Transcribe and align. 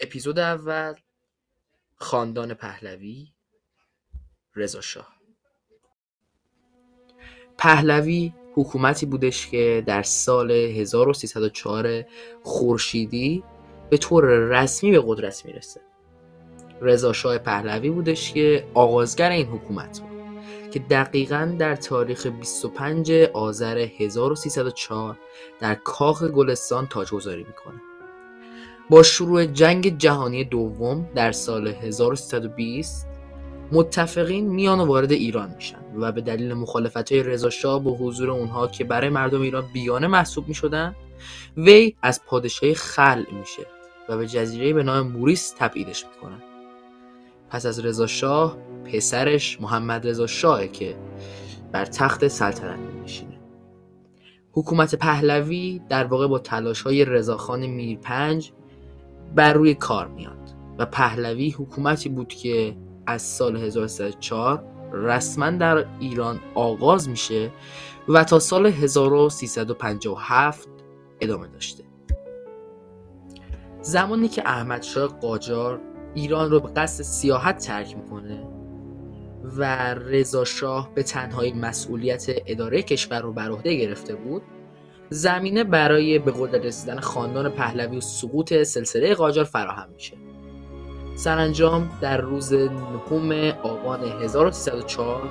اپیزود 0.00 0.38
اول 0.38 0.94
خاندان 1.96 2.54
پهلوی 2.54 3.28
رضا 4.56 4.80
شاه. 4.80 5.18
پهلوی 7.58 8.32
حکومتی 8.54 9.06
بودش 9.06 9.46
که 9.46 9.82
در 9.86 10.02
سال 10.02 10.50
1304 10.50 12.04
خورشیدی 12.42 13.44
به 13.90 13.96
طور 13.96 14.24
رسمی 14.24 14.90
به 14.90 15.02
قدرت 15.06 15.46
می‌رسه. 15.46 15.80
رضا 16.80 17.12
شاه 17.12 17.38
پهلوی 17.38 17.90
بودش 17.90 18.32
که 18.32 18.68
آغازگر 18.74 19.30
این 19.30 19.46
حکومت 19.46 20.00
بود 20.00 20.08
که 20.70 20.78
دقیقا 20.78 21.56
در 21.58 21.76
تاریخ 21.76 22.26
25 22.26 23.12
آذر 23.12 23.78
1304 23.78 25.18
در 25.60 25.74
کاخ 25.74 26.22
گلستان 26.22 26.86
تاجگذاری 26.86 27.44
می‌کنه. 27.44 27.80
با 28.90 29.02
شروع 29.02 29.44
جنگ 29.44 29.98
جهانی 29.98 30.44
دوم 30.44 31.08
در 31.14 31.32
سال 31.32 31.68
1320 31.68 33.08
متفقین 33.72 34.48
میان 34.48 34.80
وارد 34.80 35.12
ایران 35.12 35.54
میشن 35.54 35.78
و 35.96 36.12
به 36.12 36.20
دلیل 36.20 36.54
مخالفت 36.54 37.12
های 37.12 37.22
رضا 37.22 37.78
با 37.78 37.90
حضور 37.90 38.30
اونها 38.30 38.66
که 38.66 38.84
برای 38.84 39.08
مردم 39.08 39.42
ایران 39.42 39.64
بیانه 39.72 40.06
محسوب 40.06 40.48
می‌شدن 40.48 40.94
وی 41.56 41.94
از 42.02 42.24
پادشاهی 42.26 42.74
خلع 42.74 43.32
میشه 43.32 43.66
و 44.08 44.16
به 44.16 44.26
جزیره 44.26 44.72
به 44.72 44.82
نام 44.82 45.08
موریس 45.08 45.54
تبعیدش 45.58 46.04
می‌کنن. 46.06 46.42
پس 47.50 47.66
از 47.66 47.84
رضا 47.84 48.06
شاه 48.06 48.56
پسرش 48.84 49.60
محمد 49.60 50.08
رضا 50.08 50.26
شاه 50.26 50.66
که 50.66 50.96
بر 51.72 51.84
تخت 51.84 52.28
سلطنت 52.28 52.78
میشینه 53.02 53.38
حکومت 54.52 54.94
پهلوی 54.94 55.80
در 55.88 56.04
واقع 56.04 56.26
با 56.26 56.38
تلاش 56.38 56.82
های 56.82 57.04
رضاخان 57.04 57.66
میرپنج 57.66 58.52
بر 59.34 59.52
روی 59.52 59.74
کار 59.74 60.08
میاد. 60.08 60.38
و 60.78 60.86
پهلوی 60.86 61.50
حکومتی 61.50 62.08
بود 62.08 62.28
که 62.28 62.76
از 63.06 63.22
سال 63.22 63.56
1304 63.56 64.64
رسما 64.92 65.50
در 65.50 65.86
ایران 66.00 66.40
آغاز 66.54 67.08
میشه 67.08 67.50
و 68.08 68.24
تا 68.24 68.38
سال 68.38 68.66
1357 68.66 70.68
ادامه 71.20 71.48
داشته. 71.48 71.84
زمانی 73.80 74.28
که 74.28 74.48
احمد 74.48 74.82
شاه 74.82 75.20
قاجار 75.20 75.80
ایران 76.14 76.50
رو 76.50 76.60
به 76.60 76.68
قصد 76.68 77.02
سیاحت 77.02 77.58
ترک 77.58 77.96
می‌کنه 77.96 78.46
و 79.56 79.94
رضا 79.94 80.44
شاه 80.44 80.90
به 80.94 81.02
تنهایی 81.02 81.52
مسئولیت 81.52 82.26
اداره 82.46 82.82
کشور 82.82 83.20
رو 83.20 83.32
بر 83.32 83.50
عهده 83.50 83.74
گرفته 83.74 84.14
بود 84.14 84.42
زمینه 85.10 85.64
برای 85.64 86.18
به 86.18 86.32
قدرت 86.38 86.64
رسیدن 86.64 87.00
خاندان 87.00 87.48
پهلوی 87.48 87.96
و 87.96 88.00
سقوط 88.00 88.62
سلسله 88.62 89.14
قاجار 89.14 89.44
فراهم 89.44 89.88
میشه. 89.94 90.16
سرانجام 91.16 91.90
در 92.00 92.20
روز 92.20 92.52
نهم 92.52 93.32
آبان 93.62 94.22
1304 94.22 95.22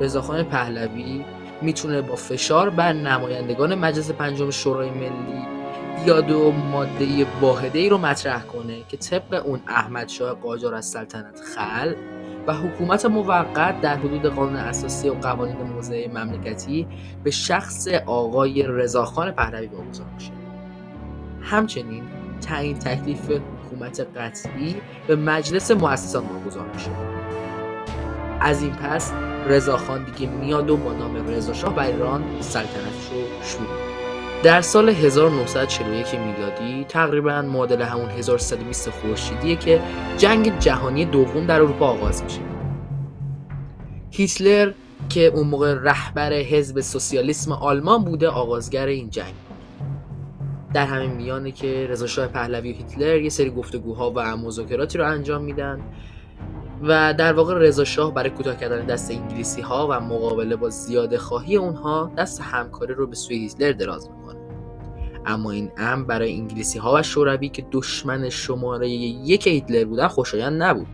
رضاخان 0.00 0.42
پهلوی 0.42 1.24
می‌تونه 1.62 2.02
با 2.02 2.16
فشار 2.16 2.70
بر 2.70 2.92
نمایندگان 2.92 3.74
مجلس 3.74 4.10
پنجم 4.10 4.50
شورای 4.50 4.90
ملی 4.90 5.46
بیاد 6.04 6.30
و 6.30 6.52
ماده 6.52 7.26
واحده 7.40 7.78
ای 7.78 7.88
رو 7.88 7.98
مطرح 7.98 8.42
کنه 8.42 8.82
که 8.88 8.96
طبق 8.96 9.46
اون 9.46 9.60
احمد 9.66 10.08
شاه 10.08 10.34
قاجار 10.34 10.74
از 10.74 10.86
سلطنت 10.86 11.40
خل 11.40 11.94
و 12.46 12.54
حکومت 12.54 13.06
موقت 13.06 13.80
در 13.80 13.96
حدود 13.96 14.26
قانون 14.26 14.56
اساسی 14.56 15.08
و 15.08 15.14
قوانین 15.14 15.56
موضع 15.56 16.08
مملکتی 16.08 16.86
به 17.24 17.30
شخص 17.30 17.88
آقای 18.06 18.62
رضاخان 18.62 19.30
پهلوی 19.30 19.66
واگذار 19.66 20.06
میشه. 20.14 20.32
همچنین 21.40 22.02
تعیین 22.40 22.78
تکلیف 22.78 23.30
حکومت 23.30 24.06
قطعی 24.16 24.76
به 25.06 25.16
مجلس 25.16 25.70
مؤسسان 25.70 26.24
واگذار 26.26 26.66
میشه. 26.74 26.90
از 28.40 28.62
این 28.62 28.72
پس 28.72 29.12
رضاخان 29.46 30.04
دیگه 30.04 30.30
میاد 30.32 30.70
و 30.70 30.76
با 30.76 30.92
نام 30.92 31.28
رضا 31.28 31.52
شاه 31.52 31.74
بر 31.74 31.86
ایران 31.86 32.24
سلطنتش 32.40 33.08
رو 33.12 33.42
شروع 33.42 33.87
در 34.42 34.60
سال 34.60 34.88
1941 34.88 36.14
میلادی 36.14 36.84
تقریبا 36.84 37.42
معادل 37.42 37.82
همون 37.82 38.10
1320 38.10 38.90
خورشیدیه 38.90 39.56
که 39.56 39.80
جنگ 40.16 40.58
جهانی 40.58 41.04
دوم 41.04 41.46
در 41.46 41.60
اروپا 41.60 41.86
آغاز 41.86 42.22
میشه. 42.22 42.40
هیتلر 44.10 44.72
که 45.08 45.26
اون 45.26 45.46
موقع 45.46 45.74
رهبر 45.74 46.32
حزب 46.32 46.80
سوسیالیسم 46.80 47.52
آلمان 47.52 48.04
بوده 48.04 48.28
آغازگر 48.28 48.86
این 48.86 49.10
جنگ 49.10 49.34
در 50.74 50.86
همین 50.86 51.10
میانه 51.10 51.50
که 51.50 51.86
رضا 51.90 52.06
شاه 52.06 52.26
پهلوی 52.26 52.72
و 52.72 52.74
هیتلر 52.74 53.20
یه 53.20 53.28
سری 53.28 53.50
گفتگوها 53.50 54.12
و 54.16 54.36
مذاکراتی 54.36 54.98
رو 54.98 55.06
انجام 55.06 55.42
میدن. 55.42 55.80
و 56.82 57.14
در 57.14 57.32
واقع 57.32 57.54
رضا 57.54 57.84
شاه 57.84 58.14
برای 58.14 58.30
کوتاه 58.30 58.56
کردن 58.56 58.86
دست 58.86 59.10
انگلیسی 59.10 59.60
ها 59.60 59.88
و 59.90 60.00
مقابله 60.00 60.56
با 60.56 60.68
زیاده 60.68 61.18
خواهی 61.18 61.56
اونها 61.56 62.12
دست 62.16 62.40
همکاری 62.40 62.94
رو 62.94 63.06
به 63.06 63.14
سوی 63.14 63.38
هیتلر 63.38 63.72
دراز 63.72 64.10
می‌کنه. 64.10 64.38
اما 65.26 65.50
این 65.50 65.70
امر 65.76 66.04
برای 66.04 66.34
انگلیسی 66.34 66.78
ها 66.78 66.94
و 66.94 67.02
شوروی 67.02 67.48
که 67.48 67.66
دشمن 67.72 68.28
شماره 68.28 68.88
یک 68.88 69.46
هیتلر 69.46 69.84
بودن 69.84 70.08
خوشایند 70.08 70.62
نبود. 70.62 70.86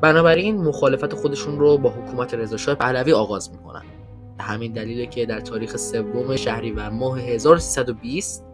بنابراین 0.00 0.56
مخالفت 0.56 1.14
خودشون 1.14 1.58
رو 1.58 1.78
با 1.78 1.90
حکومت 1.90 2.34
رضا 2.34 2.56
شاه 2.56 2.74
پهلوی 2.74 3.12
آغاز 3.12 3.50
می‌کنن. 3.50 3.82
همین 4.40 4.72
دلیله 4.72 5.06
که 5.06 5.26
در 5.26 5.40
تاریخ 5.40 5.76
سوم 5.76 6.36
شهریور 6.36 6.90
ماه 6.90 7.20
1320 7.20 8.46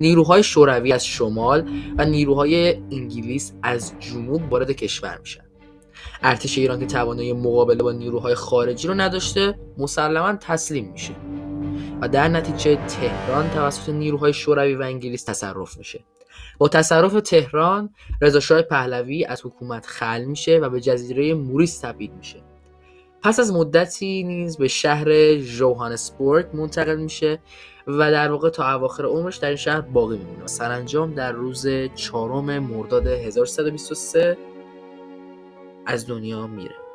نیروهای 0.00 0.42
شوروی 0.42 0.92
از 0.92 1.06
شمال 1.06 1.70
و 1.98 2.04
نیروهای 2.04 2.74
انگلیس 2.74 3.52
از 3.62 3.92
جنوب 3.98 4.52
وارد 4.52 4.70
کشور 4.70 5.18
میشن. 5.18 5.49
ارتش 6.22 6.58
ایران 6.58 6.80
که 6.80 6.86
توانایی 6.86 7.32
مقابله 7.32 7.82
با 7.82 7.92
نیروهای 7.92 8.34
خارجی 8.34 8.88
رو 8.88 8.94
نداشته 8.94 9.58
مسلما 9.78 10.36
تسلیم 10.36 10.90
میشه. 10.92 11.14
و 12.00 12.08
در 12.08 12.28
نتیجه 12.28 12.86
تهران 12.86 13.50
توسط 13.50 13.88
نیروهای 13.88 14.32
شوروی 14.32 14.74
و 14.74 14.82
انگلیس 14.82 15.24
تصرف 15.24 15.76
میشه. 15.78 16.04
با 16.58 16.68
تصرف 16.68 17.12
تهران 17.12 17.94
رضا 18.22 18.62
پهلوی 18.62 19.24
از 19.24 19.46
حکومت 19.46 19.86
خل 19.86 20.24
میشه 20.24 20.58
و 20.58 20.68
به 20.68 20.80
جزیره 20.80 21.34
موریس 21.34 21.78
تبعید 21.78 22.12
میشه. 22.12 22.42
پس 23.22 23.40
از 23.40 23.52
مدتی 23.52 24.22
نیز 24.22 24.56
به 24.56 24.68
شهر 24.68 25.34
جوهانسبورگ 25.36 26.46
منتقل 26.54 26.96
میشه 26.96 27.38
و 27.86 28.10
در 28.10 28.30
واقع 28.30 28.50
تا 28.50 28.74
اواخر 28.74 29.04
عمرش 29.04 29.36
در 29.36 29.48
این 29.48 29.56
شهر 29.56 29.80
باقی 29.80 30.18
میمونه. 30.18 30.46
سرانجام 30.46 31.14
در 31.14 31.32
روز 31.32 31.66
چهارم 31.94 32.58
مرداد 32.58 33.06
1323 33.06 34.38
از 35.86 36.06
دنیا 36.06 36.46
میره. 36.46 36.89